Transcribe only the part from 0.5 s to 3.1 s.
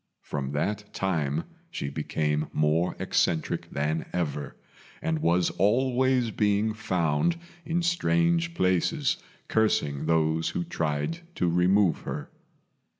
that time she became more